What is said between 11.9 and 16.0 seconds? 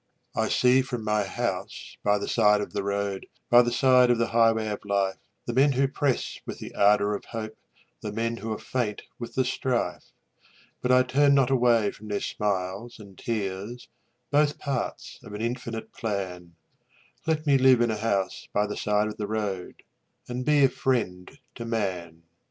from their smiles and tears, Both parts of an infinite